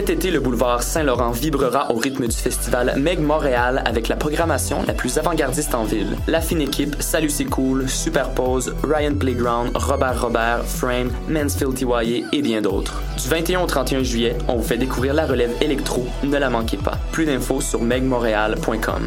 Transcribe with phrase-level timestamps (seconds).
[0.00, 4.82] Cet été, le boulevard Saint-Laurent vibrera au rythme du festival Meg Montréal avec la programmation
[4.86, 6.16] la plus avant-gardiste en ville.
[6.26, 12.40] La fine équipe, Salut c'est cool, Superpose, Ryan Playground, Robert Robert, Frame, Mansfield TYA et
[12.40, 13.02] bien d'autres.
[13.22, 16.06] Du 21 au 31 juillet, on vous fait découvrir la relève électro.
[16.24, 16.96] Ne la manquez pas.
[17.12, 19.06] Plus d'infos sur megmontréal.com.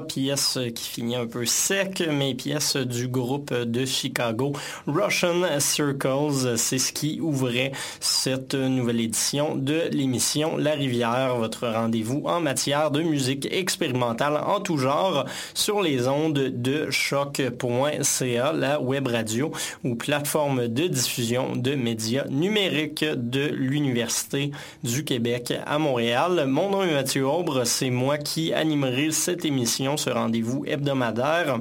[0.00, 4.52] Pièce qui finit un peu sec, mais pièce du groupe de Chicago,
[4.86, 6.56] Russian Circles.
[6.56, 12.90] C'est ce qui ouvrait cette nouvelle édition de l'émission La Rivière, votre rendez-vous en matière
[12.90, 15.24] de musique expérimentale en tout genre
[15.54, 19.52] sur les ondes de choc.ca, la web radio
[19.84, 24.50] ou plateforme de diffusion de médias numériques de l'Université
[24.82, 26.46] du Québec à Montréal.
[26.46, 31.58] Mon nom est Mathieu Aubre, c'est moi qui animerai cette émission, ce rendez-vous hebdomadaire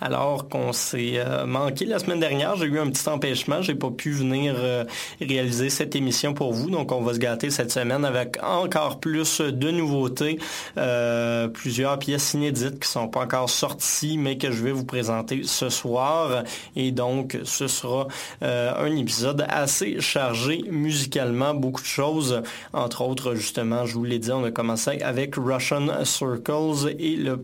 [0.00, 2.56] alors qu'on s'est euh, manqué la semaine dernière.
[2.56, 3.62] J'ai eu un petit empêchement.
[3.62, 4.84] J'ai pas pu venir euh,
[5.20, 6.70] réaliser cette émission pour vous.
[6.70, 10.38] Donc, on va se gâter cette semaine avec encore plus de nouveautés.
[10.76, 15.42] Euh, plusieurs pièces inédites qui sont pas encore sorties, mais que je vais vous présenter
[15.44, 16.44] ce soir.
[16.74, 18.08] Et donc, ce sera
[18.40, 21.54] un épisode assez chargé musicalement.
[21.54, 22.42] Beaucoup de choses.
[22.72, 27.38] Entre autres, justement, je vous l'ai dit, on a commencé avec Russian Circles et le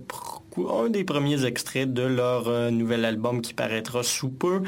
[0.58, 4.62] un des premiers extraits de leur euh, nouvel album qui paraîtra sous peu.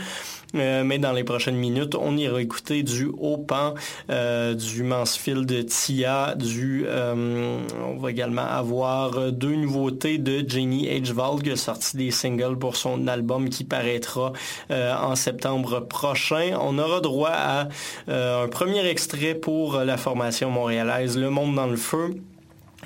[0.54, 3.74] Euh, mais dans les prochaines minutes, on ira écouter du Opan,
[4.10, 6.86] euh, du Mansfield Tia, du...
[6.88, 11.42] on va également avoir deux nouveautés de Jenny H.
[11.42, 14.32] qui a sorti des singles pour son album qui paraîtra
[14.70, 16.56] en septembre prochain.
[16.60, 17.68] On aura droit à
[18.08, 22.14] un premier extrait pour la formation montréalaise Le Monde dans le Feu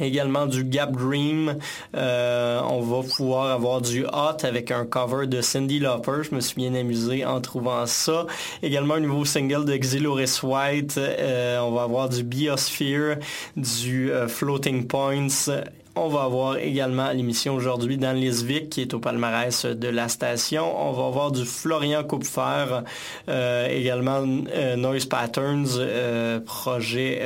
[0.00, 1.56] également du Gap Dream.
[1.96, 6.22] Euh, on va pouvoir avoir du Hot avec un cover de Cindy Lauper.
[6.22, 8.26] Je me suis bien amusé en trouvant ça.
[8.62, 10.98] Également un nouveau single de Xyloris White.
[10.98, 13.16] Euh, on va avoir du Biosphere,
[13.56, 15.50] du euh, Floating Points
[15.98, 20.64] on va avoir également l'émission aujourd'hui dans Lisvic, qui est au palmarès de la station.
[20.88, 22.82] On va avoir du Florian Coupfer,
[23.28, 24.24] euh, également
[24.54, 27.22] euh, Noise Patterns, euh, projet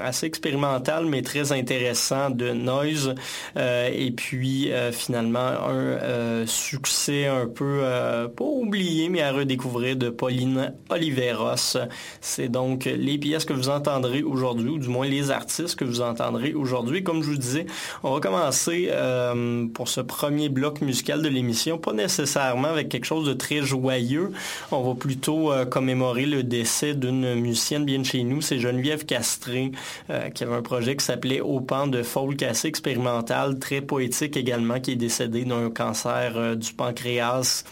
[0.00, 3.14] assez expérimental mais très intéressant de Noise.
[3.56, 7.82] et puis finalement un succès un peu
[8.36, 11.78] pas oublié mais à redécouvrir de Pauline Oliveros.
[12.20, 16.00] C'est donc les pièces que vous entendrez aujourd'hui, ou du moins les artistes que vous
[16.00, 17.02] entendrez aujourd'hui.
[17.02, 17.66] Comme je vous disais,
[18.02, 23.04] on va commencer euh, pour ce premier bloc musical de l'émission, pas nécessairement avec quelque
[23.04, 24.32] chose de très joyeux.
[24.70, 29.04] On va plutôt euh, commémorer le décès d'une musicienne bien de chez nous, c'est Geneviève
[29.04, 29.72] Castré,
[30.10, 34.36] euh, qui avait un projet qui s'appelait Au pan de folk assez expérimental, très poétique
[34.36, 37.64] également, qui est décédé d'un cancer du pancréas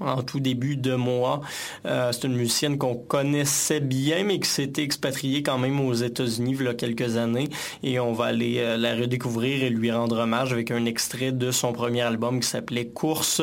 [0.00, 1.40] en tout début de mois.
[1.86, 6.56] Euh, c'est une musicienne qu'on connaissait bien, mais qui s'était expatriée quand même aux États-Unis
[6.58, 7.48] il y a quelques années.
[7.82, 11.50] Et on va aller euh, la redécouvrir et lui rendre hommage avec un extrait de
[11.50, 13.42] son premier album qui s'appelait Course,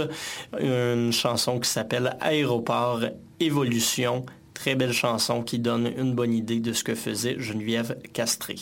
[0.60, 3.02] une chanson qui s'appelle Aéroport
[3.40, 4.26] Évolution.
[4.54, 8.56] Très belle chanson qui donne une bonne idée de ce que faisait Geneviève Castré.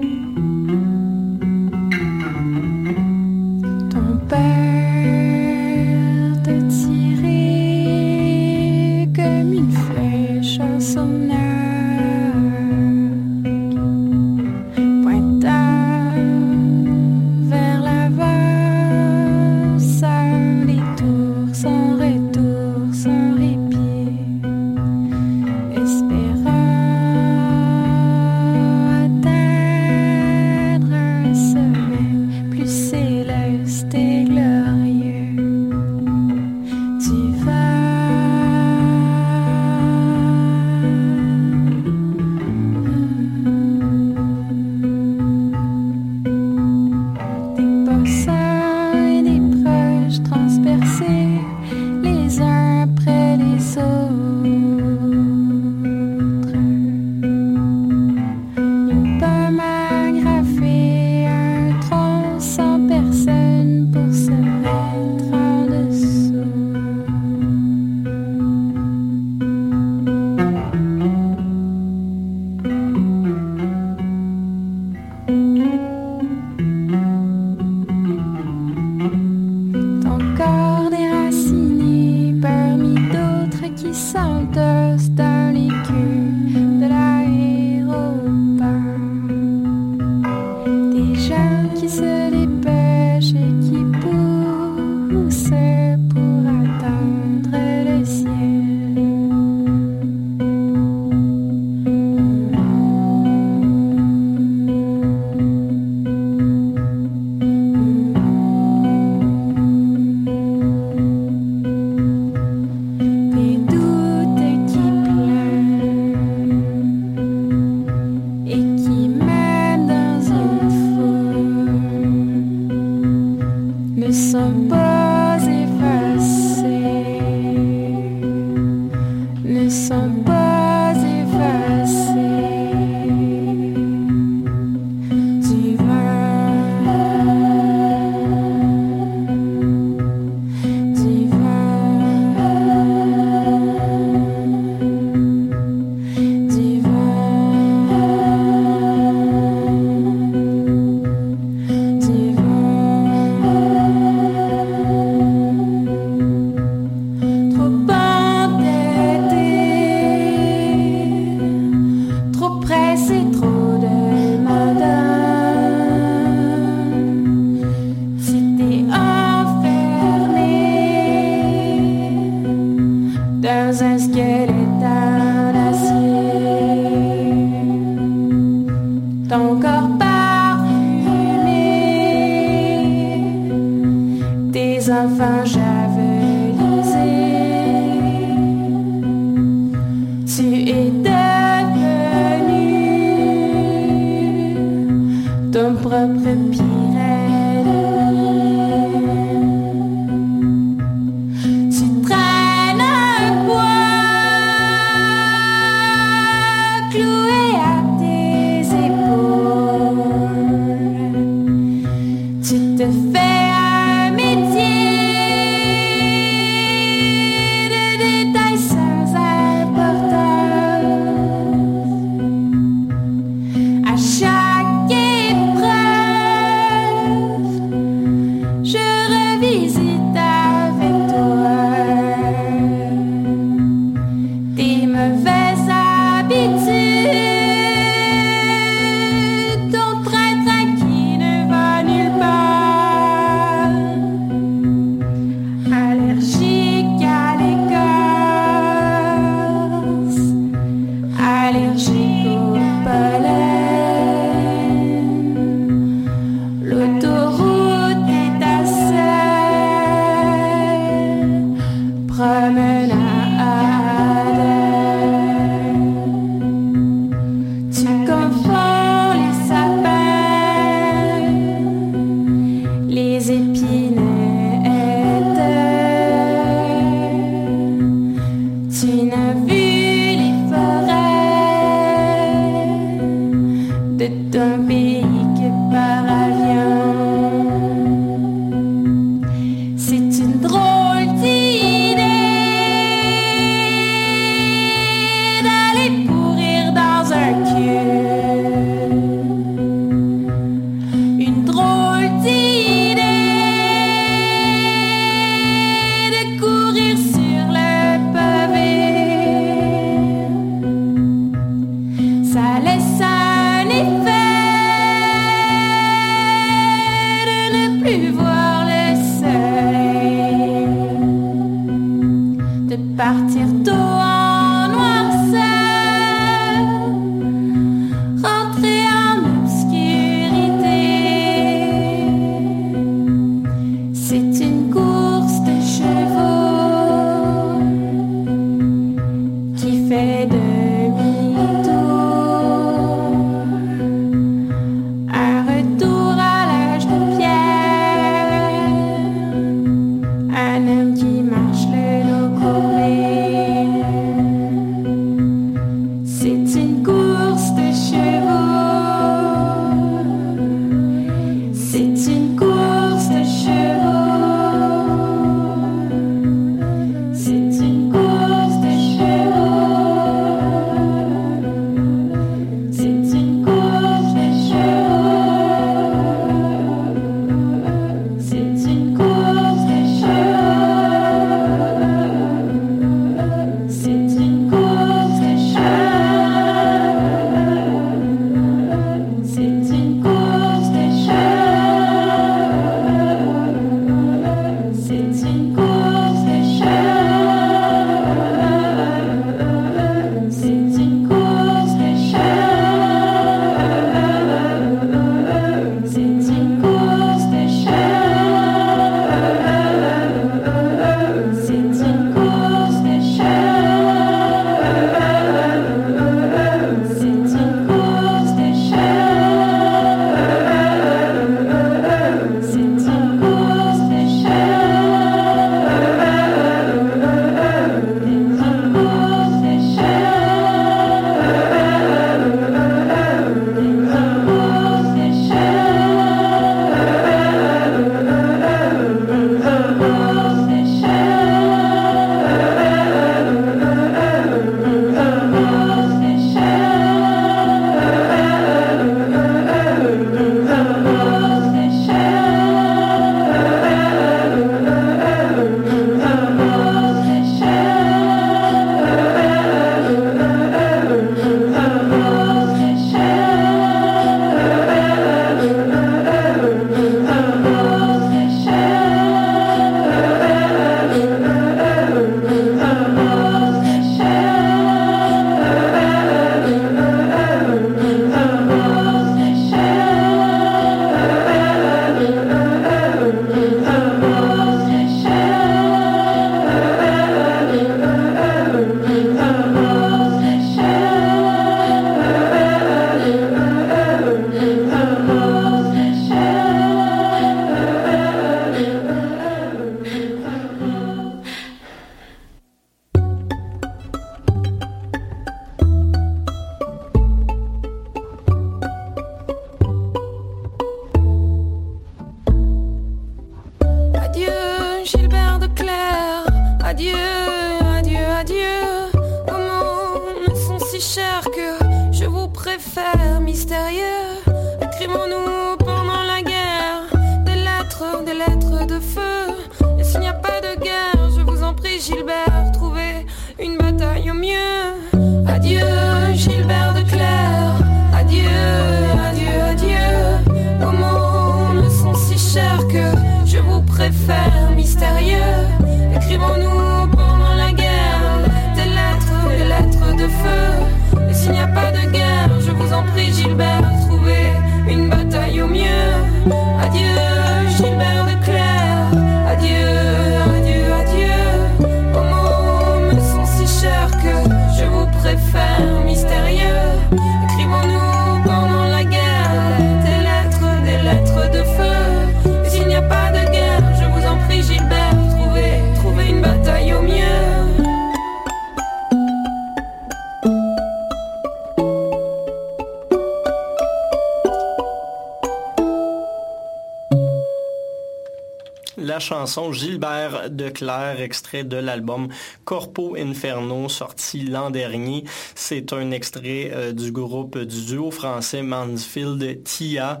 [590.52, 592.08] Clair, extrait de l'album
[592.44, 595.04] Corpo Inferno, sorti l'an dernier.
[595.34, 600.00] C'est un extrait euh, du groupe du duo français Mansfield Tia,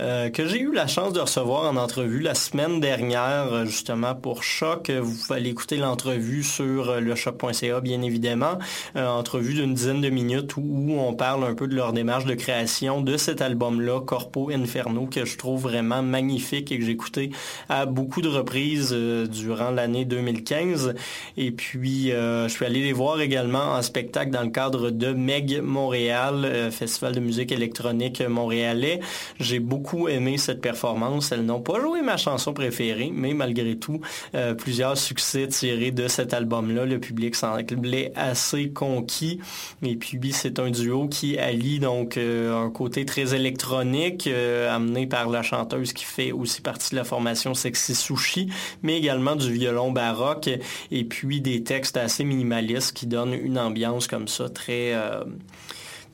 [0.00, 4.14] euh, que j'ai eu la chance de recevoir en entrevue la semaine dernière, euh, justement
[4.14, 4.90] pour Choc.
[4.90, 8.58] Vous pouvez aller écouter l'entrevue sur euh, le choc.ca, bien évidemment.
[8.96, 12.34] Euh, entrevue d'une dizaine de minutes où, on parle un peu de leur démarche de
[12.34, 17.30] création de cet album-là, Corpo Inferno, que je trouve vraiment magnifique et que j'ai écouté
[17.68, 20.94] à beaucoup de reprises euh, durant l'année 2015.
[21.36, 25.12] Et puis, euh, je suis allé les voir également en spectacle dans le cadre de
[25.12, 29.00] MEG Montréal, euh, Festival de musique électronique montréalais.
[29.38, 31.32] J'ai beaucoup aimé cette performance.
[31.32, 34.00] Elles n'ont pas joué ma chanson préférée, mais malgré tout,
[34.34, 36.84] euh, plusieurs succès tirés de cet album-là.
[36.84, 39.40] Le public semblait assez conquis.
[39.82, 45.06] Et puis, c'est un duo qui allie donc euh, un côté très électronique, euh, amené
[45.06, 48.48] par la chanteuse qui fait aussi partie de la formation Sexy Sushi,
[48.82, 50.50] mais également du violon baroque
[50.90, 54.94] et puis des textes assez minimalistes qui donnent une ambiance comme ça très...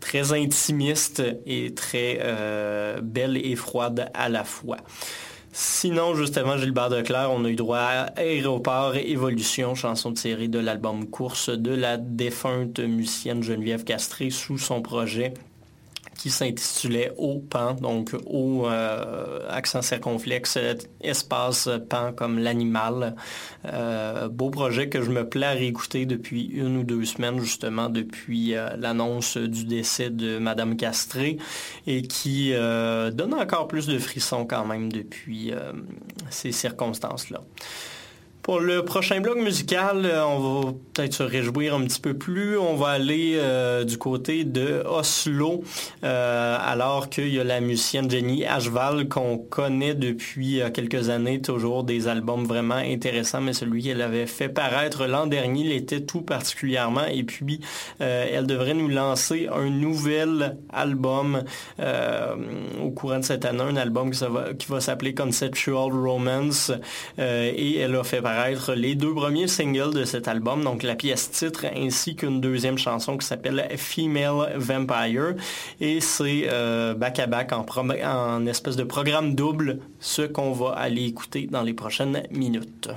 [0.06, 4.76] très intimiste et très euh, belle et froide à la fois.
[5.50, 11.06] Sinon, justement, Gilbert Declerc, on a eu droit à Aéroport Évolution, chanson tirée de l'album
[11.06, 15.34] Course de la défunte musicienne Geneviève Castré sous son projet
[16.16, 20.58] qui s'intitulait Au Pan, donc au euh, accent circonflexe,
[21.00, 23.16] espace pan comme l'animal.
[23.64, 27.88] Euh, beau projet que je me plais à réécouter depuis une ou deux semaines, justement,
[27.88, 31.38] depuis euh, l'annonce du décès de Madame Castré
[31.86, 35.52] et qui donne encore plus de frissons quand même depuis
[36.30, 37.42] ces circonstances-là.
[38.46, 42.56] Pour le prochain blog musical, euh, on va peut-être se réjouir un petit peu plus.
[42.56, 45.64] On va aller euh, du côté de Oslo,
[46.04, 51.82] euh, alors qu'il y a la musicienne Jenny Ashval qu'on connaît depuis quelques années, toujours
[51.82, 57.06] des albums vraiment intéressants, mais celui qu'elle avait fait paraître l'an dernier l'était tout particulièrement.
[57.12, 57.58] Et puis,
[57.98, 61.42] elle devrait nous lancer un nouvel album
[62.80, 66.70] au courant de cette année, un album qui, va, qui va s'appeler Conceptual Romance.
[67.18, 68.35] Et elle a fait paraître
[68.74, 73.16] les deux premiers singles de cet album, donc la pièce titre ainsi qu'une deuxième chanson
[73.16, 75.34] qui s'appelle Female Vampire.
[75.80, 80.52] Et c'est euh, back à back en, prom- en espèce de programme double, ce qu'on
[80.52, 82.88] va aller écouter dans les prochaines minutes.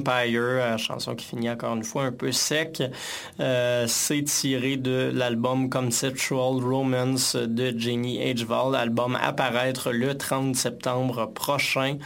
[0.00, 2.82] Female Vampire, chanson qui finit encore une fois un peu sec.
[3.38, 11.98] C'est tiré de l'album Conceptual Romance de Jenny Agevall, album apparaître le 30 septembre prochain.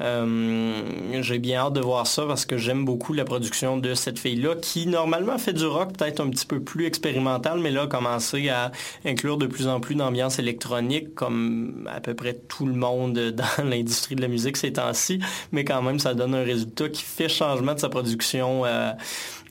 [0.00, 4.18] Euh, j'ai bien hâte de voir ça parce que j'aime beaucoup la production de cette
[4.18, 7.86] fille-là qui normalement fait du rock peut-être un petit peu plus expérimental, mais là a
[7.86, 8.72] commencé à
[9.04, 13.64] inclure de plus en plus d'ambiance électronique comme à peu près tout le monde dans
[13.64, 15.20] l'industrie de la musique ces temps-ci,
[15.52, 18.64] mais quand même ça donne un résultat qui fait changement de sa production.
[18.64, 18.92] Euh,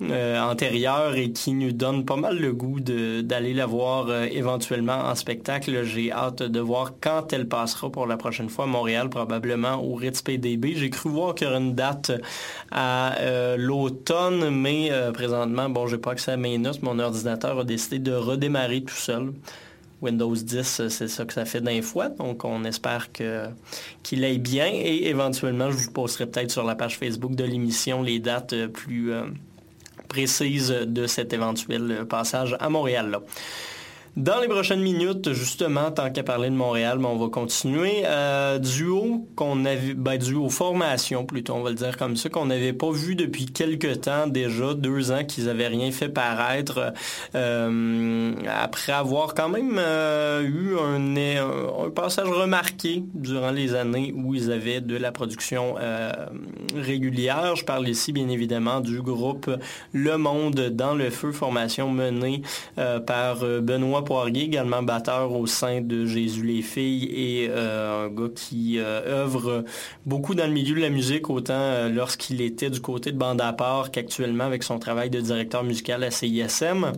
[0.02, 5.00] euh, antérieure et qui nous donne pas mal le goût d'aller la voir euh, éventuellement
[5.00, 5.84] en spectacle.
[5.86, 9.96] J'ai hâte de voir quand elle passera pour la prochaine fois à Montréal, probablement au
[9.96, 10.76] Ritz PDB.
[10.76, 12.12] J'ai cru voir qu'il y aurait une date
[12.70, 16.84] à euh, l'automne, mais présentement, bon, j'ai pas accès à mes notes.
[16.84, 19.34] Mon ordinateur a décidé de redémarrer tout seul.
[20.00, 22.10] Windows 10, c'est ça que ça fait d'un fois.
[22.10, 27.00] Donc, on espère qu'il aille bien et éventuellement, je vous posterai peut-être sur la page
[27.00, 29.12] Facebook de l'émission les dates plus,
[30.08, 33.20] précise de cet éventuel passage à Montréal.
[34.18, 38.02] Dans les prochaines minutes, justement, tant qu'à parler de Montréal, on va continuer.
[38.04, 42.48] Euh, duo qu'on avait, ben, duo formation plutôt, on va le dire comme ça, qu'on
[42.48, 46.94] n'avait pas vu depuis quelques temps déjà, deux ans qu'ils avaient rien fait paraître,
[47.36, 54.34] euh, après avoir quand même euh, eu un, un, passage remarqué durant les années où
[54.34, 55.76] ils avaient de la production
[56.76, 57.56] régulière.
[57.56, 59.52] Je parle ici bien évidemment du groupe
[59.94, 62.42] Le Monde dans le feu, formation menée
[63.06, 68.30] par Benoît Poirier, également batteur au sein de Jésus les filles et euh, un gars
[68.34, 69.66] qui euh, œuvre
[70.06, 73.42] beaucoup dans le milieu de la musique, autant euh, lorsqu'il était du côté de bande
[73.42, 76.94] à part qu'actuellement avec son travail de directeur musical à CISM.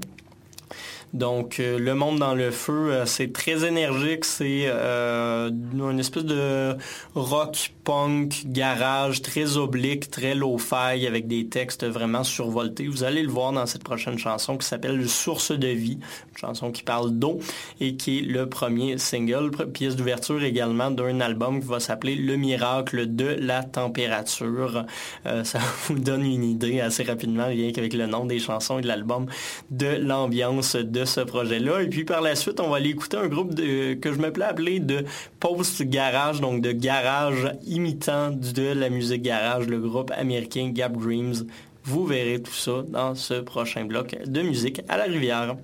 [1.14, 4.26] Donc, euh, Le Monde dans le Feu, euh, c'est très énergique.
[4.26, 6.76] C'est euh, une espèce de
[7.16, 12.88] rock, punk, garage, très oblique, très low-fi, avec des textes vraiment survoltés.
[12.88, 15.98] Vous allez le voir dans cette prochaine chanson qui s'appelle Source de vie,
[16.32, 17.40] une chanson qui parle d'eau
[17.82, 22.36] et qui est le premier single, pièce d'ouverture également d'un album qui va s'appeler Le
[22.36, 24.86] miracle de la température.
[25.44, 28.88] ça vous donne une idée assez rapidement, rien qu'avec le nom des chansons et de
[28.88, 29.26] l'album,
[29.72, 31.82] de l'ambiance de ce projet-là.
[31.82, 34.32] Et puis par la suite, on va aller écouter un groupe de, que je me
[34.32, 35.06] plais appeler de
[35.40, 41.46] post-garage, donc de garage imitant de la musique garage, le groupe américain Gap Dreams.
[41.84, 45.56] Vous verrez tout ça dans ce prochain bloc de musique à la rivière.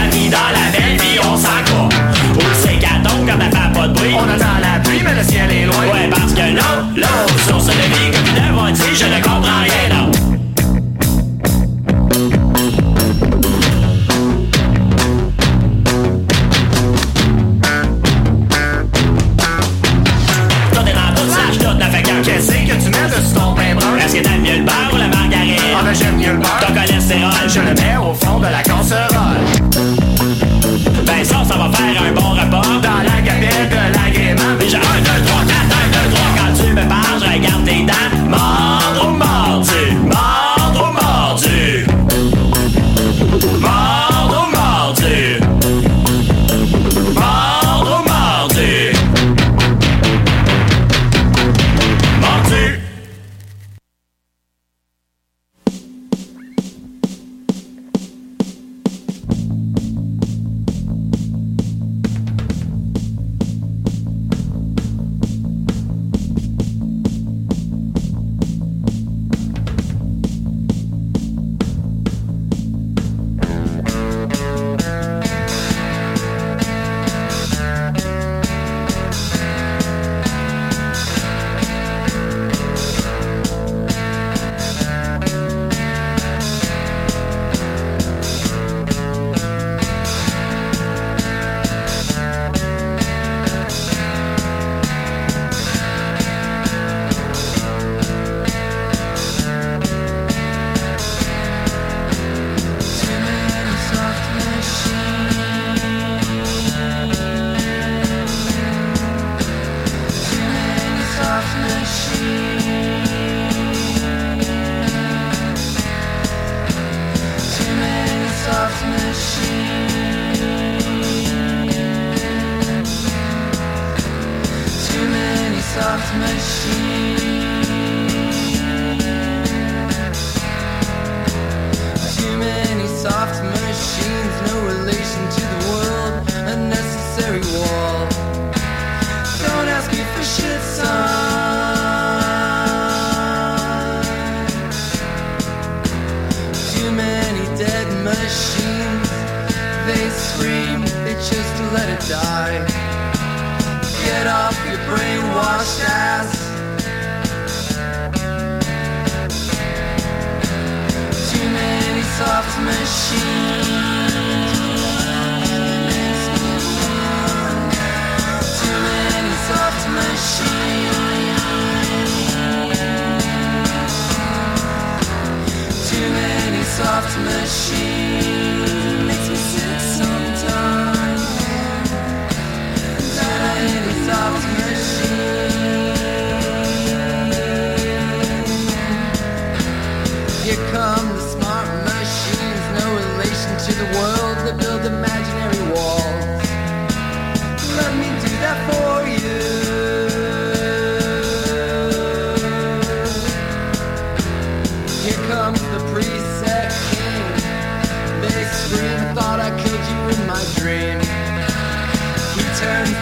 [212.63, 212.92] turn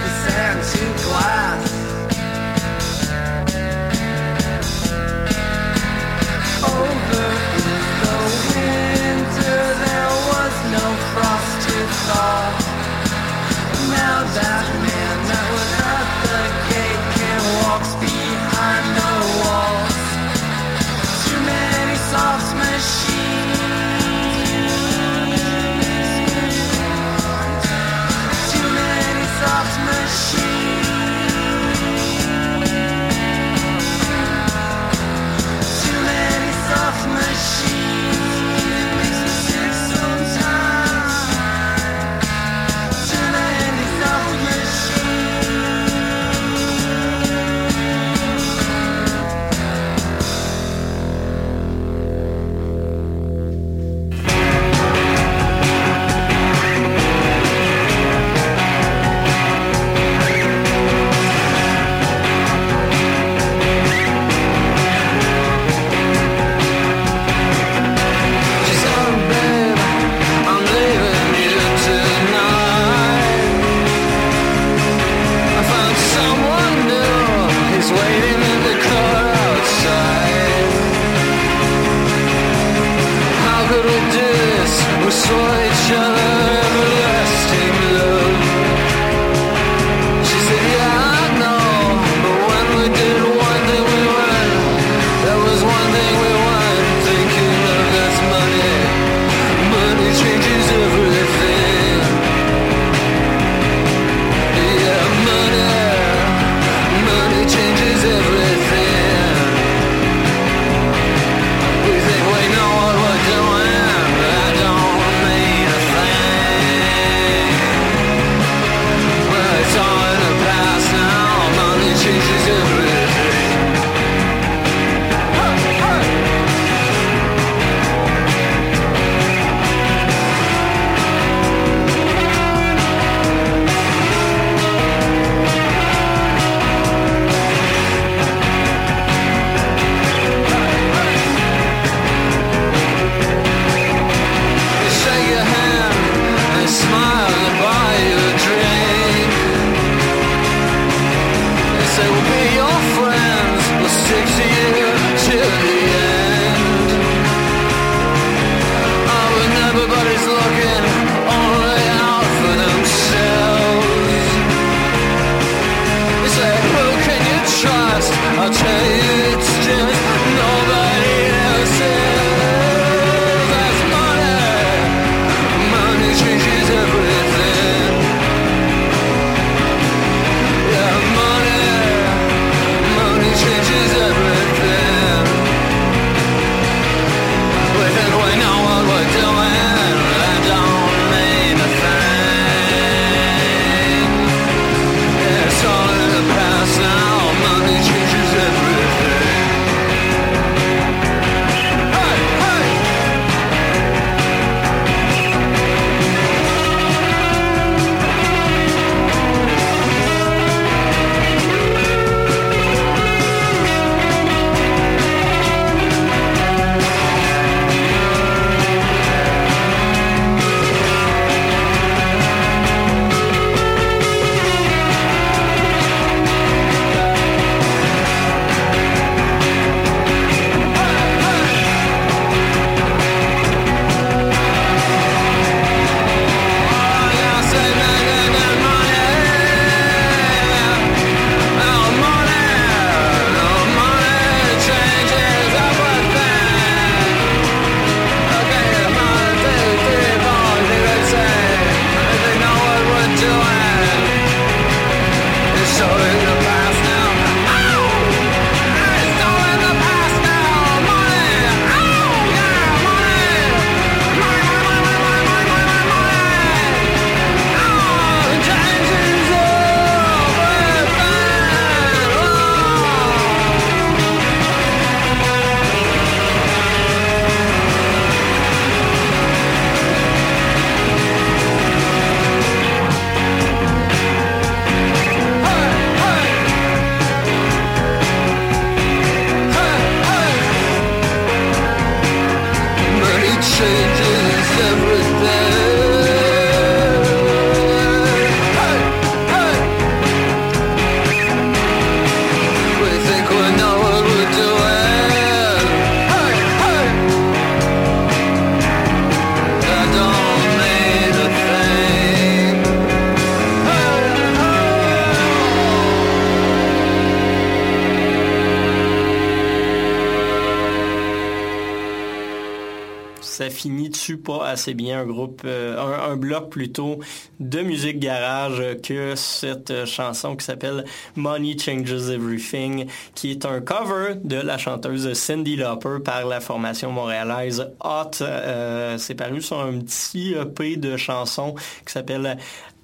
[324.51, 326.99] assez bien un groupe, euh, un, bloc plutôt
[327.39, 330.85] de musique garage que cette chanson qui s'appelle
[331.15, 336.91] Money Changes Everything, qui est un cover de la chanteuse Cindy Lauper par la formation
[336.91, 338.21] montréalaise Hot.
[338.21, 342.37] Euh, c'est paru sur un petit EP de chansons qui s'appelle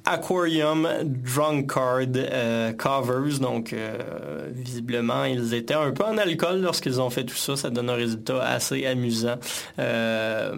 [0.10, 3.40] Aquarium Drunkard euh, Covers.
[3.40, 7.58] Donc, euh, visiblement, ils étaient un peu en alcool lorsqu'ils ont fait tout ça.
[7.58, 9.36] Ça donne un résultat assez amusant.
[9.80, 10.56] Euh,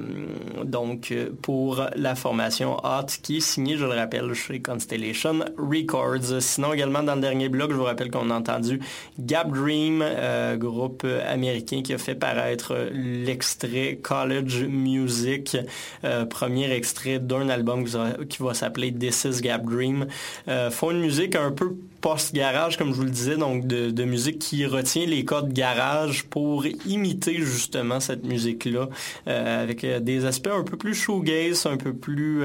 [0.64, 6.42] donc, pour la formation Hot, qui est signée, je le rappelle, chez Constellation Records.
[6.42, 8.80] Sinon, également, dans le dernier blog, je vous rappelle qu'on a entendu
[9.18, 10.04] Gap Dream,
[10.58, 15.58] groupe américain qui a fait paraître l'extrait College Music,
[16.30, 17.86] premier extrait d'un album
[18.30, 20.08] qui va s'appeler This is Gap Dream,
[20.48, 24.40] euh, font une musique un peu post-garage, comme je vous le disais, donc de, musique
[24.40, 28.90] qui retient les codes garage pour imiter justement cette musique-là,
[29.28, 32.44] euh, avec euh, des aspects un peu plus shoegaze, un peu plus...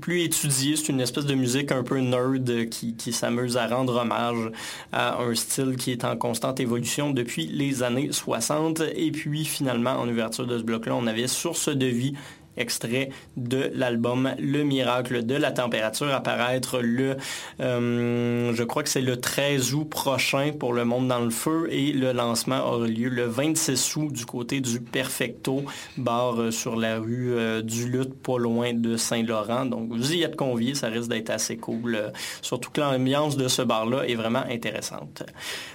[0.00, 0.76] plus étudié.
[0.76, 4.50] C'est une espèce de musique un peu nerd qui, qui s'amuse à rendre hommage
[4.92, 8.82] à un style qui est en constante évolution depuis les années 60.
[8.96, 12.14] Et puis finalement, en ouverture de ce bloc-là, on avait Source de vie
[12.56, 17.16] extrait de l'album Le Miracle de la température apparaître le,
[17.60, 21.68] euh, je crois que c'est le 13 août prochain pour Le Monde dans le Feu
[21.70, 25.64] et le lancement aura lieu le 26 août du côté du Perfecto,
[25.96, 29.66] bar euh, sur la rue euh, du Lutte, pas loin de Saint-Laurent.
[29.66, 33.62] Donc vous y êtes conviés, ça risque d'être assez cool, surtout que l'ambiance de ce
[33.62, 35.22] bar-là est vraiment intéressante.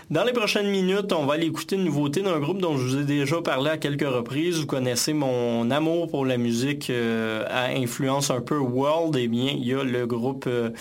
[0.09, 2.97] Dans les prochaines minutes, on va aller écouter une nouveauté d'un groupe dont je vous
[2.97, 4.57] ai déjà parlé à quelques reprises.
[4.57, 9.15] Vous connaissez mon amour pour la musique euh, à influence un peu world.
[9.17, 10.71] Eh bien, il y a le groupe euh,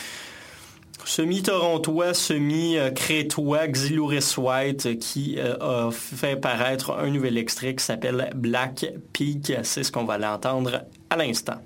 [1.05, 8.87] semi-torontois, semi-crétois, Xylouris White, qui euh, a fait paraître un nouvel extrait qui s'appelle Black
[9.13, 9.53] Peak.
[9.63, 11.61] C'est ce qu'on va l'entendre à l'instant.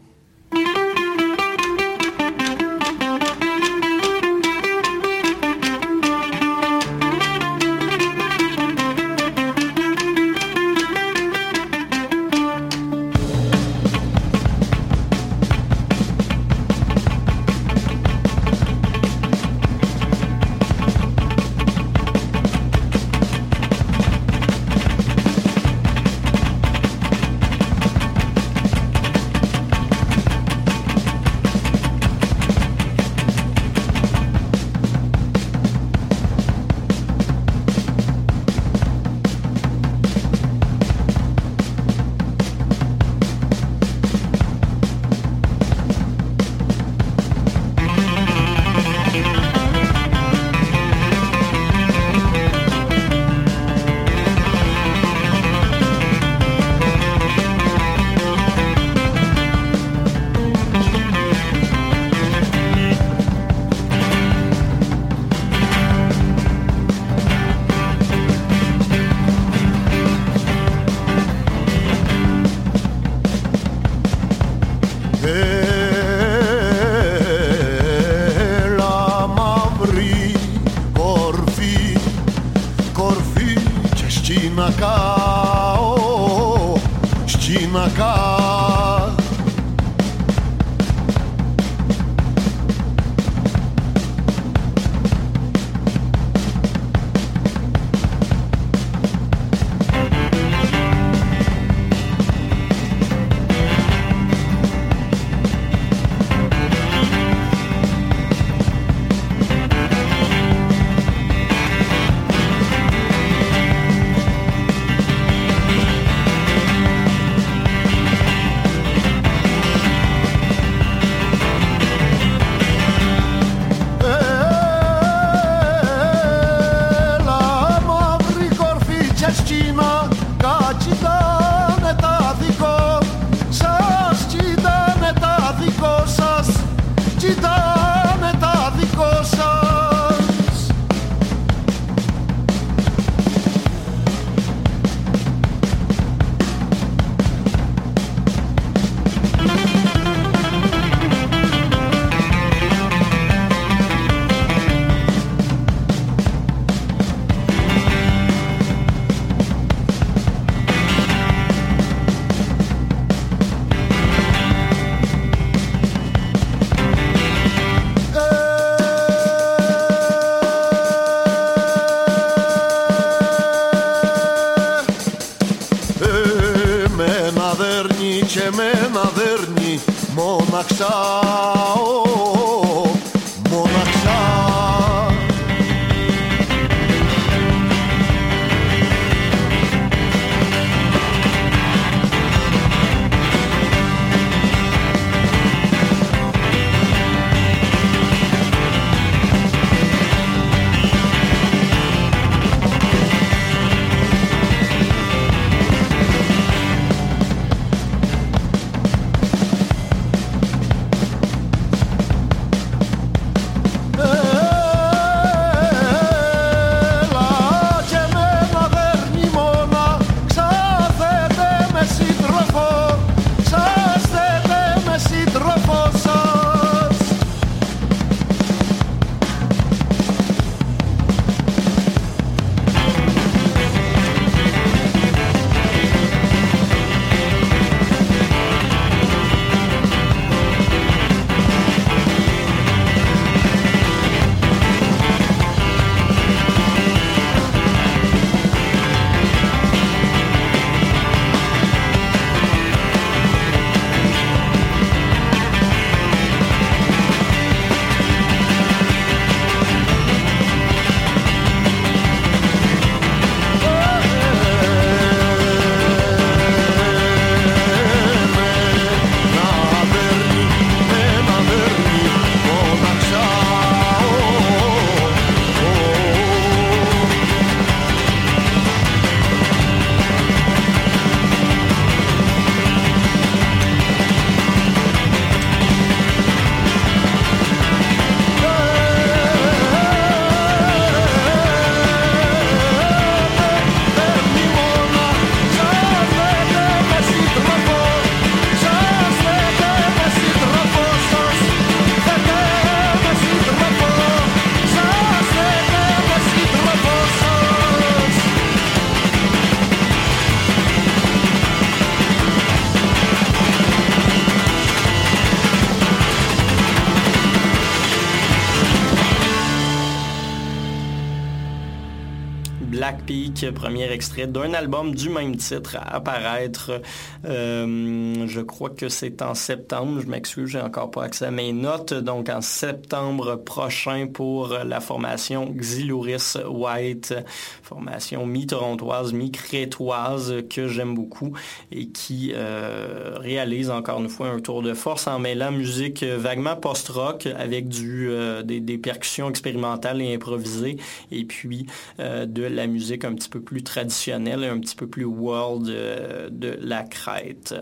[323.51, 326.81] Premier extrait d'un album du même titre à apparaître.
[327.25, 328.02] euh,
[328.33, 330.01] je crois que c'est en septembre.
[330.01, 331.93] Je m'excuse, j'ai encore pas accès à mes notes.
[331.93, 337.15] Donc en septembre prochain pour la formation Xylouris White,
[337.63, 341.37] formation mi-torontoise, mi-crétoise que j'aime beaucoup
[341.71, 346.57] et qui euh, réalise encore une fois un tour de force en mêlant musique vaguement
[346.57, 350.79] post-rock avec du, euh, des, percussions expérimentales et improvisées
[351.11, 351.67] et puis
[352.01, 355.67] euh, de la musique un petit peu plus traditionnelle et un petit peu plus world
[355.67, 357.55] de la crête.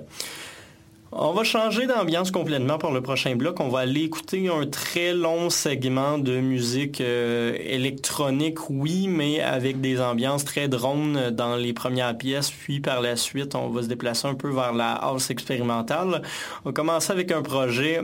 [1.12, 3.58] On va changer d'ambiance complètement pour le prochain bloc.
[3.58, 9.80] On va aller écouter un très long segment de musique euh, électronique, oui, mais avec
[9.80, 12.52] des ambiances très drones dans les premières pièces.
[12.52, 16.22] Puis par la suite, on va se déplacer un peu vers la house expérimentale.
[16.64, 18.02] On va commencer avec un projet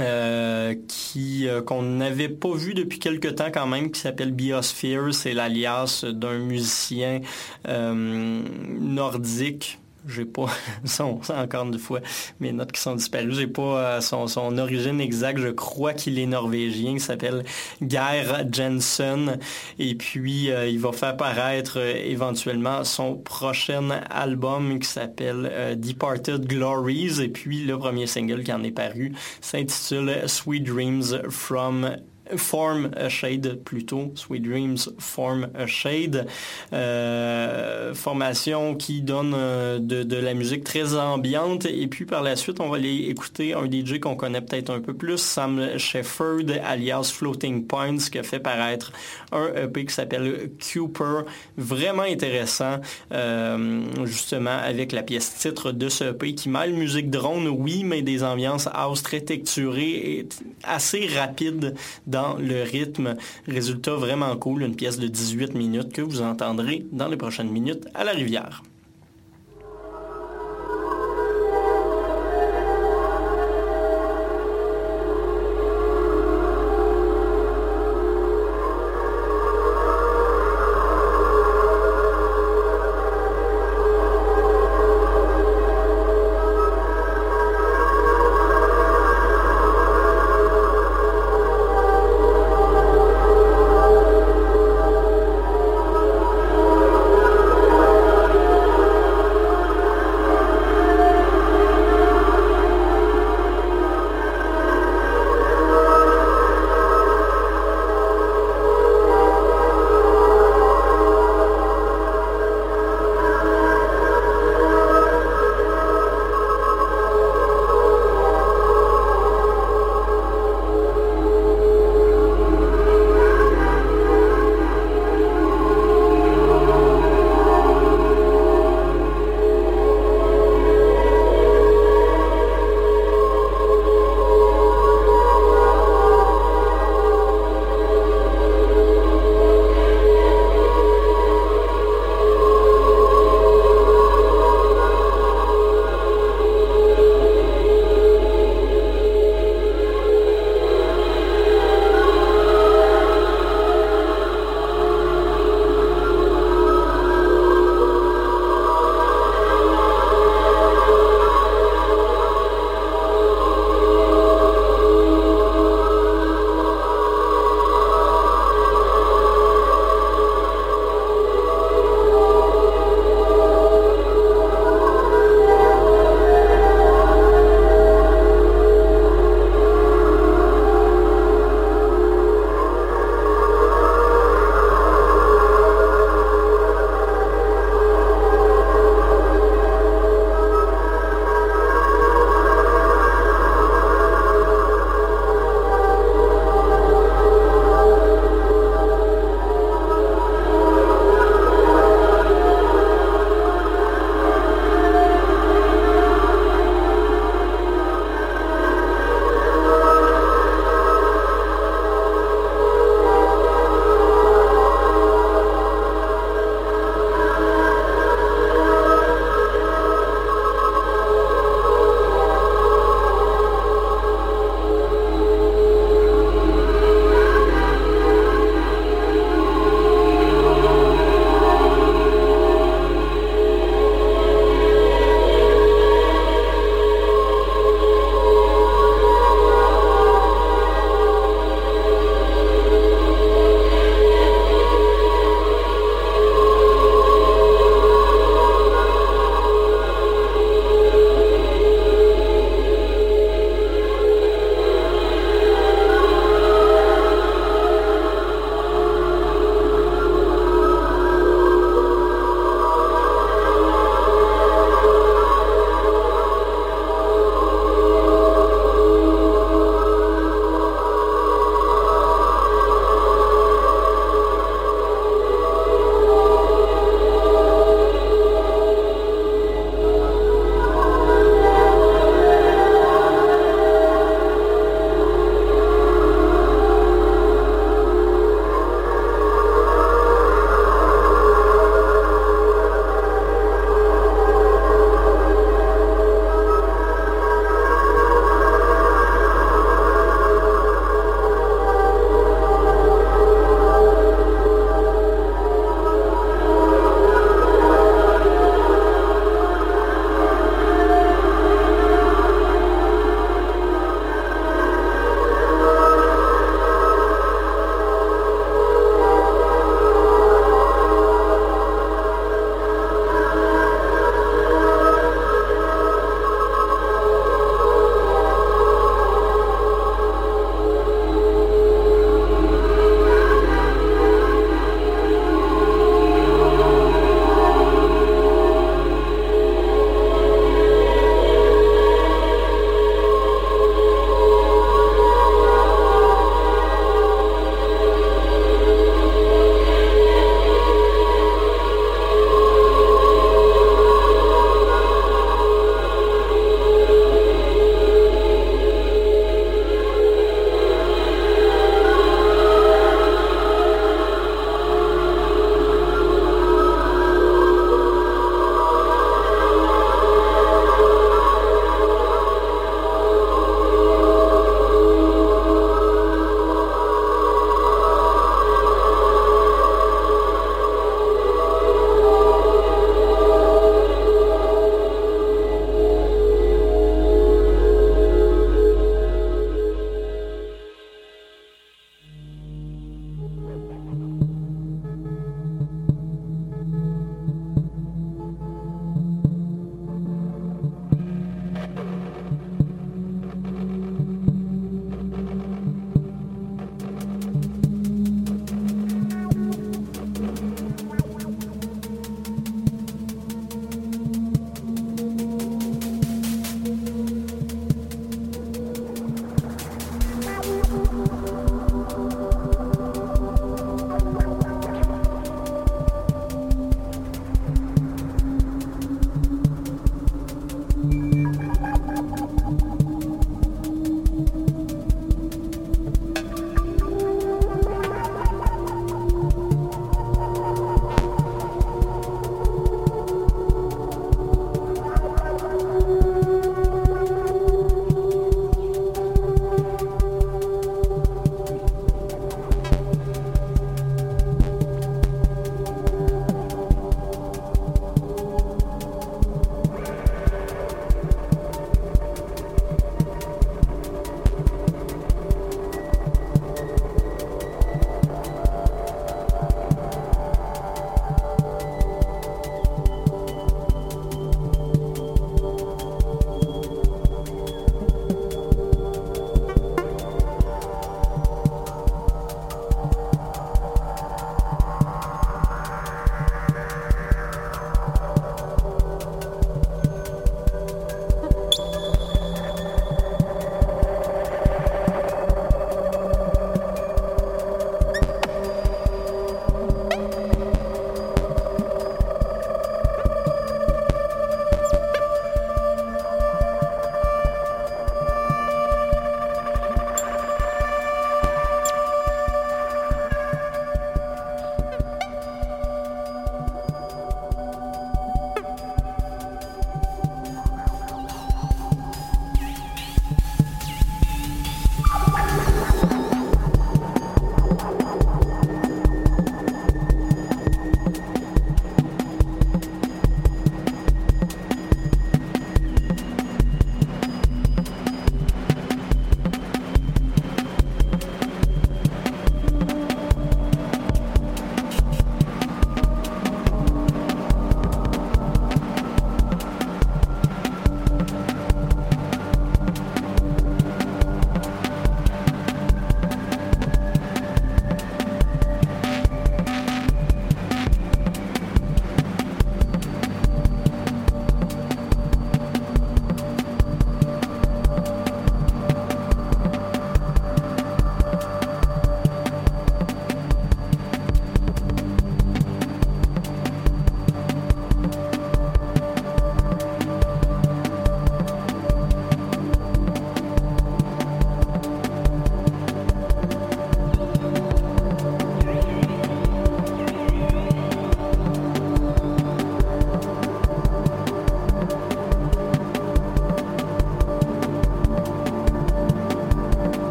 [0.00, 5.14] euh, qui euh, qu'on n'avait pas vu depuis quelque temps quand même, qui s'appelle Biosphere.
[5.14, 7.20] C'est l'alias d'un musicien
[7.64, 9.78] nordique.
[10.08, 10.46] J'ai pas
[11.00, 12.00] encore une fois
[12.40, 13.32] mes notes qui sont disparues.
[13.32, 15.38] J'ai pas euh, son, origine exacte.
[15.38, 16.92] Je crois qu'il est norvégien.
[16.92, 17.44] Il s'appelle
[17.80, 19.38] Geir Jensen.
[19.78, 26.46] Et puis euh, il va faire paraître euh, éventuellement son prochain album qui s'appelle Departed
[26.46, 27.20] Glories.
[27.20, 31.96] Et puis le premier single qui en est paru s'intitule Sweet Dreams from
[32.36, 36.26] Form a Shade plutôt, Sweet Dreams Form a Shade,
[36.72, 41.66] Euh, formation qui donne euh, de, la musique très ambiante.
[41.66, 44.80] Et puis par la suite on va aller écouter un DJ qu'on connaît peut-être un
[44.80, 48.92] peu plus, Sam Shefford alias Floating Points qui a fait paraître
[49.32, 51.22] un EP qui s'appelle Cooper,
[51.56, 52.80] vraiment intéressant
[53.12, 58.02] euh, justement avec la pièce titre de ce EP qui mêle musique drone oui mais
[58.02, 60.28] des ambiances house très texturées et
[60.62, 61.74] assez rapide
[62.06, 63.16] dans le rythme.
[63.46, 67.86] Résultat vraiment cool, une pièce de 18 minutes que vous entendrez dans les prochaines minutes
[67.94, 68.62] à la rivière.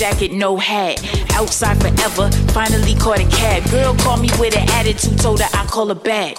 [0.00, 0.98] Jacket, no hat.
[1.34, 3.70] Outside forever, finally caught a cab.
[3.70, 6.38] Girl called me with an attitude, told her I call her back.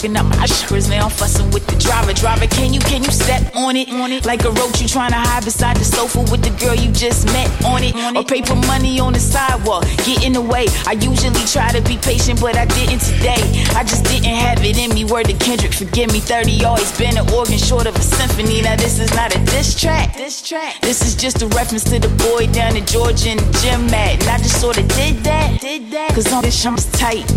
[0.00, 2.14] Up my chakras, now I'm fussing with the driver.
[2.14, 3.92] Driver, can you, can you step on it?
[3.92, 6.74] On it like a roach you trying to hide beside the sofa with the girl
[6.74, 7.94] you just met on it.
[7.94, 10.68] On Or paper money on the sidewalk, get in the way.
[10.86, 13.44] I usually try to be patient, but I didn't today.
[13.76, 15.04] I just didn't have it in me.
[15.04, 16.20] Word to Kendrick, forgive me.
[16.20, 18.62] 30 always been an organ short of a symphony.
[18.62, 20.16] Now this is not a diss track.
[20.16, 20.80] This track.
[20.80, 24.16] This is just a reference to the boy down in Georgia and the gym mat.
[24.24, 25.60] And I just sorta did that.
[25.60, 26.14] Did that.
[26.14, 27.28] Cause all this was tight.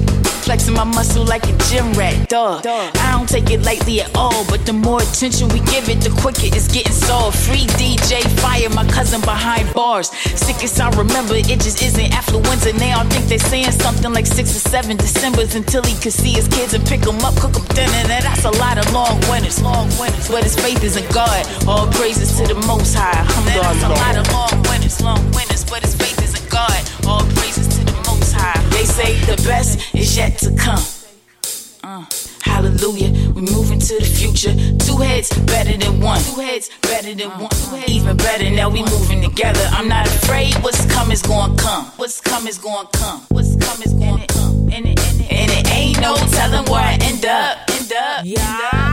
[0.44, 2.28] Flexing my muscle like a gym rat.
[2.28, 2.60] Duh.
[2.99, 4.44] I don't take it lightly at all.
[4.52, 7.38] But the more attention we give it, the quicker it's getting solved.
[7.38, 10.10] Free DJ Fire, my cousin behind bars.
[10.36, 12.78] Sickest I remember, it just isn't affluenza.
[12.78, 16.34] Now I think they're saying something like six or seven Decembers until he could see
[16.34, 18.03] his kids and pick them up, cook them dinner.
[18.11, 20.28] Now that's a lot of long winters, long winters.
[20.28, 21.48] But his faith is in God.
[21.68, 23.15] All praises to the Most High.
[23.48, 25.64] That's a lot of long winters, long winters.
[25.64, 26.84] But his faith is in God.
[27.07, 27.62] All praises
[28.84, 30.84] They say the best is yet to come.
[31.86, 32.06] Uh,
[32.42, 34.52] hallelujah, we moving to the future.
[34.78, 36.20] Two heads better than one.
[36.20, 37.50] Two heads better than one.
[37.50, 38.70] Two heads even better now.
[38.70, 39.66] We moving together.
[39.72, 40.56] I'm not afraid.
[40.56, 41.86] What's coming's gonna come.
[41.96, 43.22] What's coming's gonna come.
[43.30, 44.68] What's coming's gonna come.
[44.74, 47.60] And it, and it, and it ain't no telling where I end up.
[47.72, 48.26] End up.
[48.26, 48.42] Yeah.
[48.42, 48.93] Uh, uh,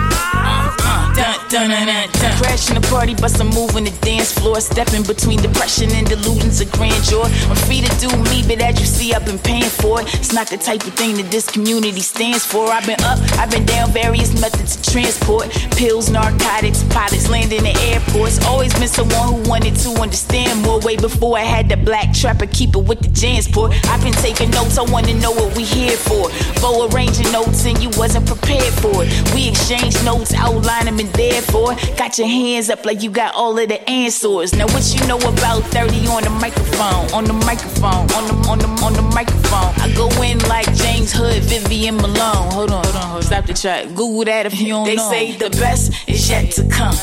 [1.51, 4.61] Crashing the party, but I'm moving the dance floor.
[4.61, 7.27] Stepping between depression and delusions of grandeur.
[7.27, 10.15] I'm free to do me, but as you see, I've been paying for it.
[10.15, 12.71] It's not the type of thing that this community stands for.
[12.71, 15.51] I've been up, I've been down various methods of transport.
[15.75, 18.39] Pills, narcotics, pilots landing in airports.
[18.47, 20.79] Always been someone who wanted to understand more.
[20.79, 23.75] Way before I had the black trapper, keep it with the Jansport.
[23.91, 26.31] I've been taking notes, I wanna know what we here for.
[26.63, 29.11] Bo arranging notes and you wasn't prepared for it.
[29.35, 31.01] We exchanged notes, outline them
[31.41, 34.55] and therefore got your hands up like you got all of the answers.
[34.55, 38.59] Now what you know about 30 on the microphone, on the microphone, on the on
[38.59, 39.75] the on the microphone.
[39.81, 42.51] I go in like James Hood, Vivian Malone.
[42.53, 43.23] Hold on, hold on, hold on.
[43.23, 43.87] stop the track.
[43.89, 45.11] Google that if you don't they know.
[45.11, 46.95] They say the best is yet to come.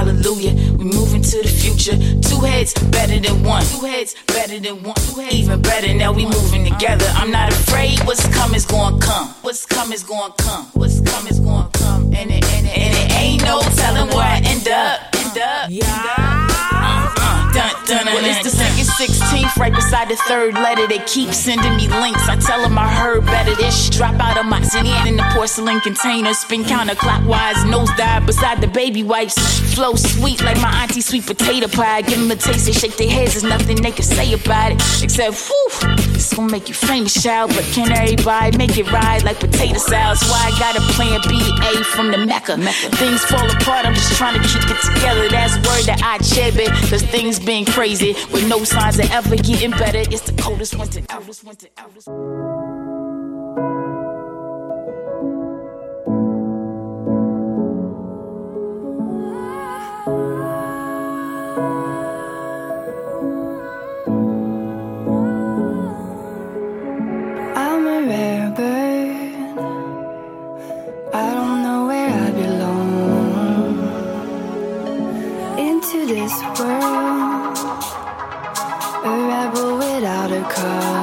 [0.00, 1.92] Hallelujah, we moving to the future.
[2.26, 3.62] Two heads better than one.
[3.64, 4.94] Two heads better than one.
[4.94, 5.92] Two heads even better.
[5.92, 7.04] Now we moving together.
[7.16, 8.00] I'm not afraid.
[8.06, 9.28] What's come is gonna come.
[9.42, 10.64] What's come is gonna come.
[10.72, 12.04] What's come is gonna come.
[12.14, 15.00] And it, and it, and it ain't no telling where I end up.
[15.16, 15.68] End up.
[15.68, 15.84] Yeah.
[15.84, 16.29] Dun, dun,
[17.90, 20.86] well, it's the second 16th, right beside the third letter.
[20.86, 22.28] They keep sending me links.
[22.28, 23.54] I tell them I heard better.
[23.56, 26.32] This drop out of my zinnia in the porcelain container.
[26.34, 29.36] Spin counterclockwise, nose dive beside the baby wipes.
[29.74, 32.02] Flow sweet like my auntie sweet potato pie.
[32.02, 33.32] Give them a taste, they shake their heads.
[33.32, 34.78] There's nothing they can say about it.
[35.02, 37.50] Except, whew, this gonna make you famous, child.
[37.54, 40.18] But can everybody make it ride like potato salad?
[40.30, 42.56] Why I got a plan B, A from the Mecca.
[42.56, 42.96] Mecca.
[42.96, 45.28] Things fall apart, I'm just trying to keep it together.
[45.28, 46.66] That's word that I chebe.
[46.88, 50.00] Cause things been crazy with no signs of ever getting better.
[50.00, 52.08] It's the coldest winter, coldest winter, coldest
[67.56, 69.58] I'm a rare bird.
[71.14, 73.78] I don't know where I belong.
[75.58, 77.19] Into this world,
[80.60, 80.99] call.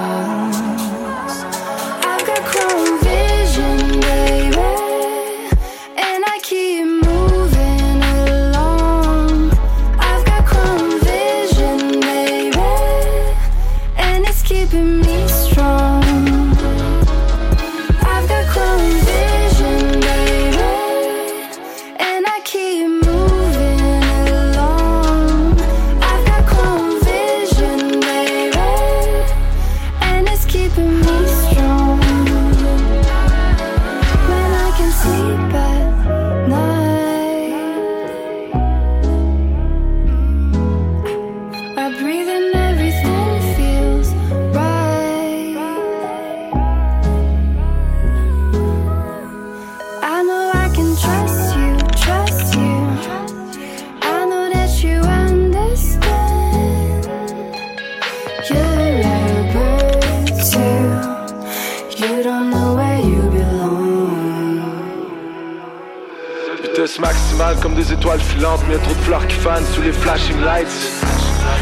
[67.88, 70.68] Des étoiles filantes, mais y a trop de fleurs qui fanent sous les flashing lights.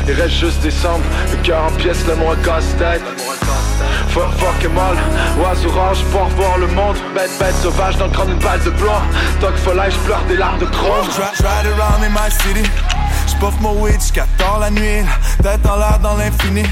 [0.08, 3.02] Il reste juste décembre, le cœur en pièces, l'amour à casse-tête.
[4.10, 4.96] Fuck, fuck et mal,
[5.40, 6.96] oiseau orange pour voir le monde.
[7.14, 9.02] Bête, bête sauvage dans le crâne d'une balle de plomb.
[9.42, 11.08] Tant que folie, je pleure des larmes de chrome.
[11.40, 12.68] Ride around in my city.
[13.28, 14.00] J'puff mon weed
[14.38, 15.06] tard la nuit.
[15.44, 16.64] Tête en l'air dans l'infini.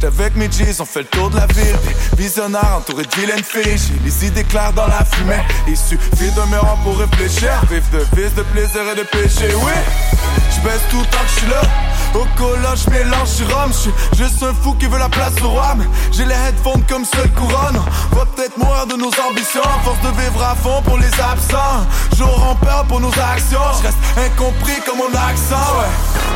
[0.00, 1.76] J'étais avec mes G's, on fait le tour de la ville.
[1.84, 3.98] Puis visionnaire entouré de vilaines filles.
[4.04, 5.42] Les idées claires dans la fumée.
[5.66, 7.50] Il suffit d'un miroir pour réfléchir.
[7.68, 9.52] Vivre de vice, de plaisir et de péché.
[9.56, 9.72] Oui,
[10.54, 11.62] j'baisse tout le temps que j'suis là.
[12.14, 13.72] Au collage, j'mélange, j'suis rhum.
[13.72, 15.74] J'suis juste un fou qui veut la place au roi.
[16.12, 17.82] J'ai les headphones comme seule couronne.
[18.12, 19.62] On va peut-être mourir de nos ambitions.
[19.82, 21.84] Force de vivre à fond pour les absents.
[22.16, 23.58] Jour en peur pour nos actions.
[23.82, 26.27] J'reste incompris comme mon accent, ouais.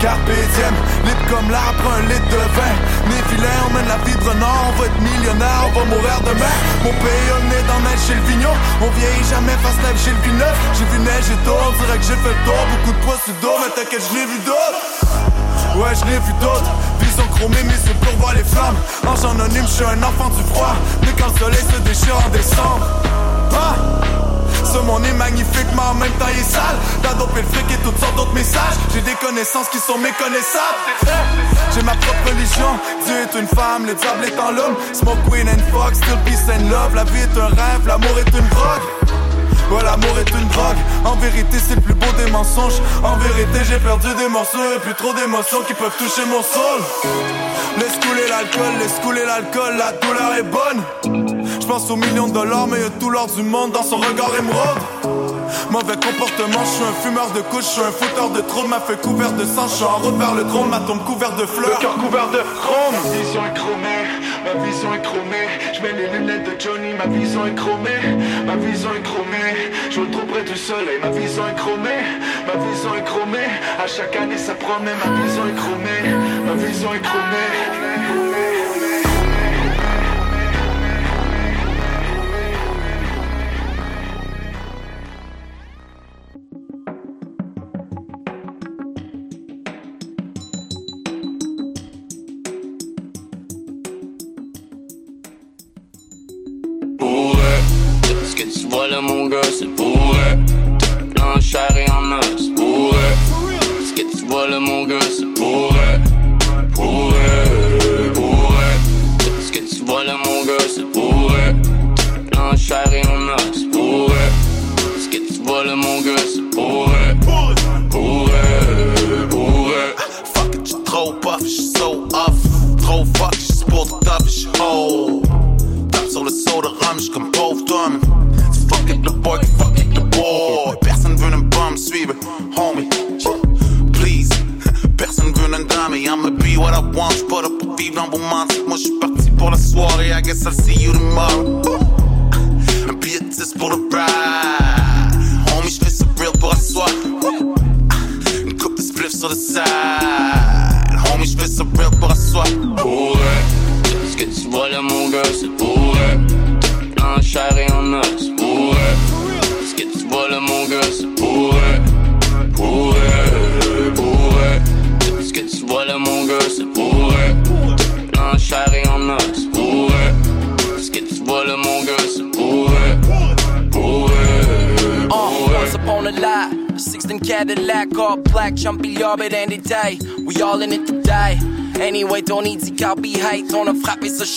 [0.00, 2.74] Carpe diem, libre comme l'arbre, un litre de vin.
[3.10, 3.18] Né
[3.66, 6.54] on mène la vie de renard, on va être millionnaire, on va mourir demain.
[6.84, 8.54] Mon pays, on est dans neige chez le vignon.
[8.80, 10.54] On vieillit jamais face neige chez le vineux.
[10.74, 12.62] J'ai vu neige et d'eau, on dirait que j'ai fait le tour.
[12.78, 14.82] Beaucoup de poids sur dos, mais t'inquiète, je l'ai vu d'autres.
[15.76, 16.72] Ouais, je l'ai vu d'autres.
[17.00, 18.78] Vision chromée, mais c'est pour voir les flammes.
[19.06, 20.74] Ange anonyme, je suis un enfant du froid.
[21.02, 22.86] Mais quand le soleil se déchire en décembre.
[23.52, 24.17] Ah!
[24.72, 26.76] Ce monde est magnifique, mais en même temps il est sale.
[27.18, 28.76] Dope et le fric et toutes sortes d'autres messages.
[28.92, 30.84] J'ai des connaissances qui sont méconnaissables.
[31.74, 32.78] J'ai ma propre religion.
[33.04, 34.76] Dieu est une femme, le diable est en l'homme.
[34.92, 36.94] Smoke, weed and fuck, still peace and love.
[36.94, 38.86] La vie est un rêve, l'amour est une drogue.
[39.70, 40.76] Ouais, l'amour est une drogue.
[41.04, 42.80] En vérité, c'est le plus beau des mensonges.
[43.02, 46.80] En vérité, j'ai perdu des morceaux et plus trop d'émotions qui peuvent toucher mon soul.
[47.78, 51.37] Laisse couler l'alcool, laisse couler l'alcool, la douleur est bonne
[51.68, 54.80] pense aux millions de dollars, mais tout l'or du monde dans son regard émeraude.
[55.70, 58.80] Mauvais comportement, je suis un fumeur de couche, je suis un fouteur de trône, ma
[58.80, 61.44] feuille couverte de sang, je suis en route vers le trône, ma tombe couverte de
[61.44, 61.78] fleurs.
[61.78, 62.96] Le cœur couvert de chrome.
[62.96, 64.04] Ma vision est chromée,
[64.46, 68.16] ma vision est chromée, je mets les lunettes de Johnny, ma vision est chromée,
[68.46, 69.52] ma vision est chromée,
[69.90, 72.02] je me trop près du soleil, ma vision est chromée,
[72.48, 76.02] ma vision est chromée, à chaque année ça promet, ma vision est chromée,
[76.46, 78.47] ma vision est chromée.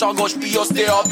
[0.02, 1.04] Sans gauche, puis austère,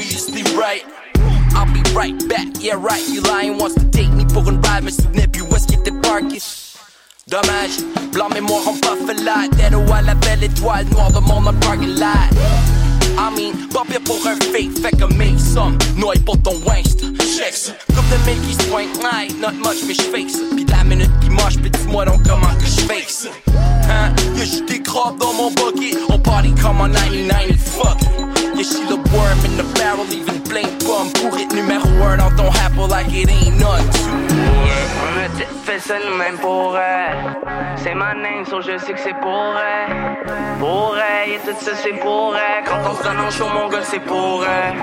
[38.86, 40.16] c'est que c'est pour elle.
[40.58, 42.64] Pour elle, et tout ça c'est pour elle.
[42.64, 44.78] Quand on se donne en show, mon gars, c'est pour elle.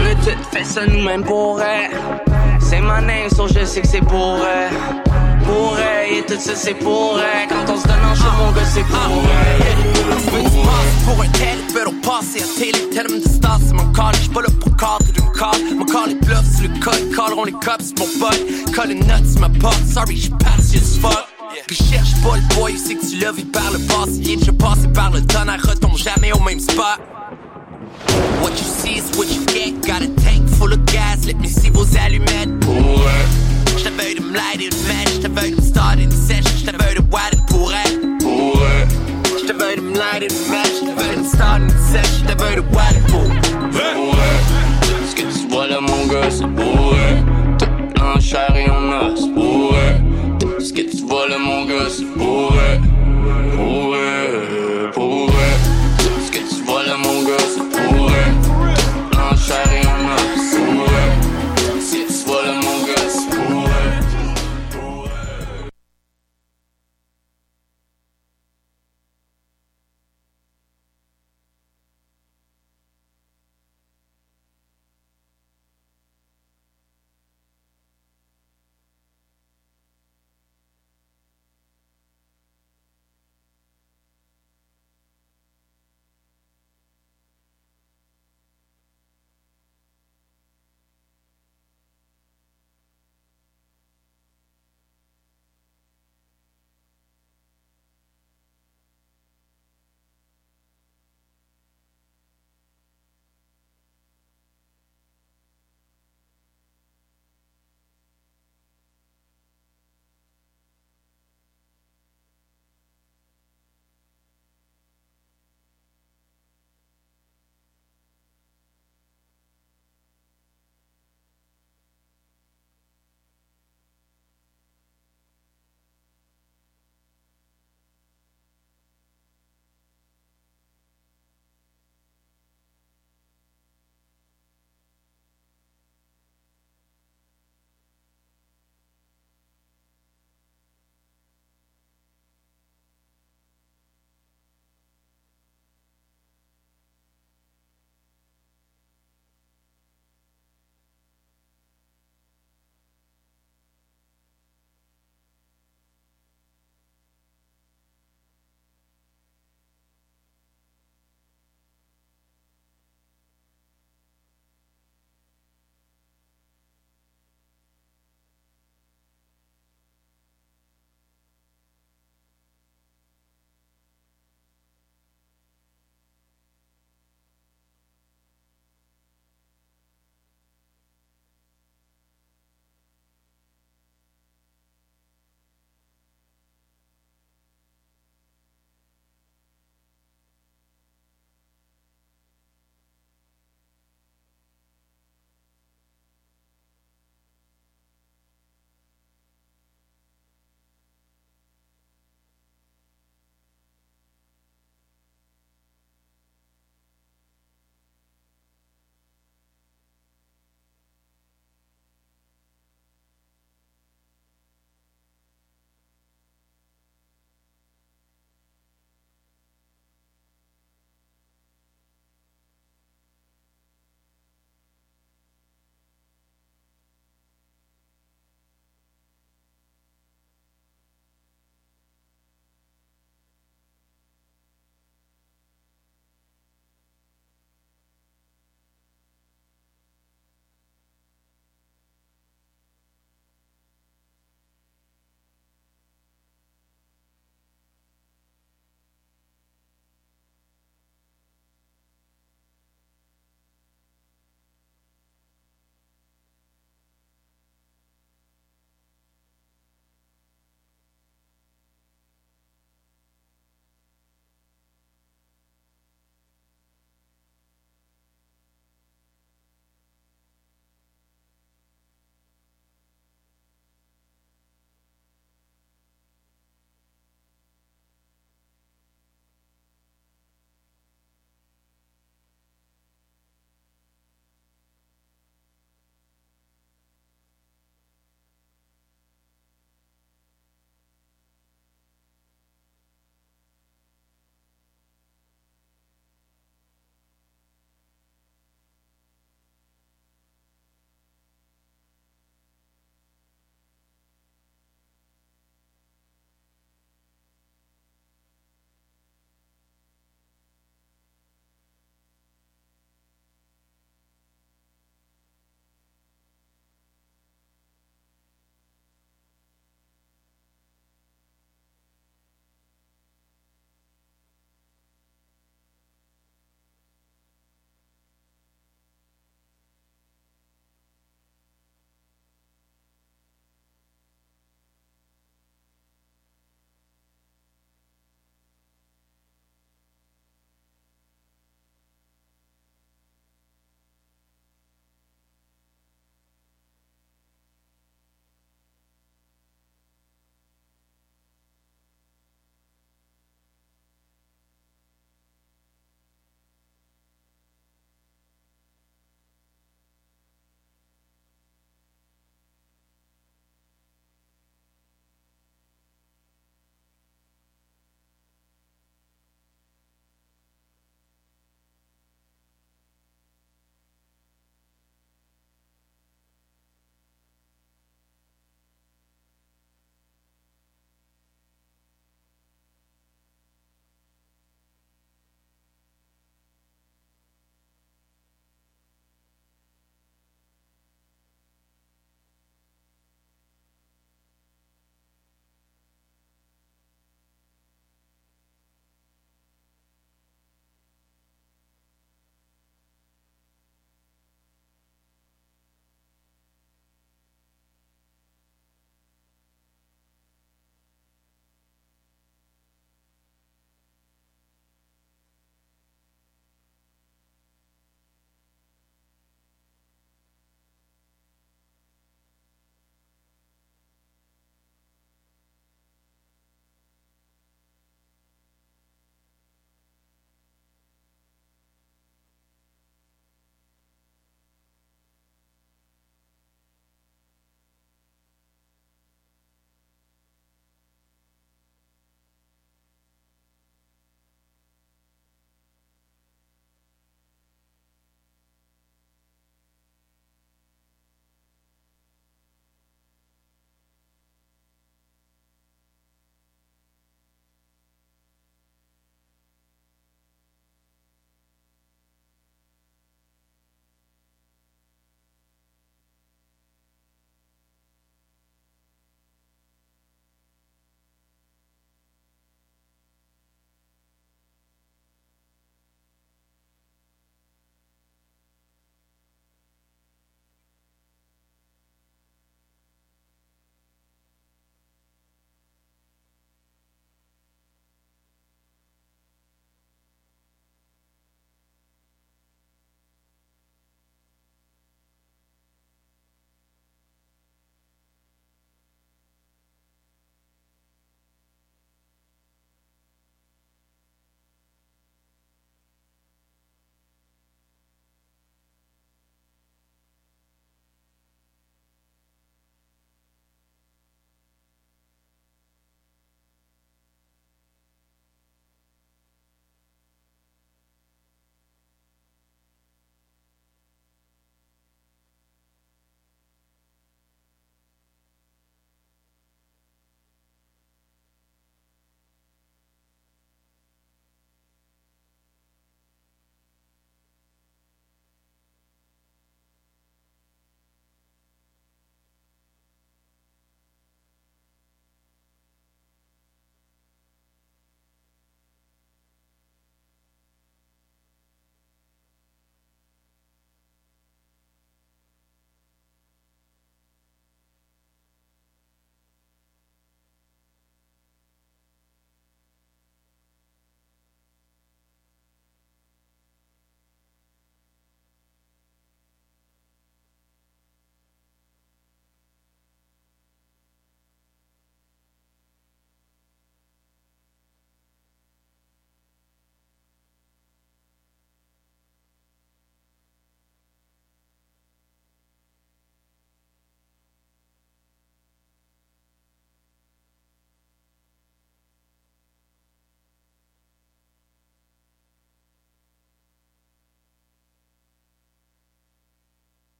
[0.00, 1.90] On a tout fait ça nous-mêmes pour elle.
[2.60, 4.76] C'est ma name, so je sais que c'est pour elle.
[5.44, 7.48] Pour elle, et tout ça c'est pour elle.
[7.48, 9.78] Quand on se donne en show, mon gars, c'est pour elle.
[11.04, 14.42] Pour un tel, pero passe à télé, tellement de distance, c'est mon call, j'suis pas
[14.42, 17.94] là pour cadre d'une call, mon call est bluff, c'est le code, calleront les cops,
[17.98, 21.27] mon bug, call une note, c'est ma porte, sorry, j'suis parti as fuck
[22.22, 24.38] pas le boy, c'est que tu l'as vu par le passé.
[24.44, 27.07] Je passé par le tonnerre, retombe jamais au même spot.